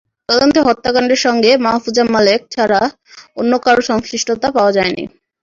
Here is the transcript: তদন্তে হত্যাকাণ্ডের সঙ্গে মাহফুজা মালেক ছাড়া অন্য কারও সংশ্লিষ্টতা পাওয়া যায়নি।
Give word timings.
তদন্তে 0.29 0.59
হত্যাকাণ্ডের 0.67 1.21
সঙ্গে 1.25 1.51
মাহফুজা 1.65 2.03
মালেক 2.13 2.41
ছাড়া 2.53 2.81
অন্য 3.39 3.51
কারও 3.65 3.81
সংশ্লিষ্টতা 3.89 4.47
পাওয়া 4.55 4.71
যায়নি। 4.77 5.03